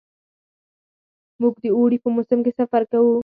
[1.41, 3.15] موږ د اوړي په موسم کې سفر کوو.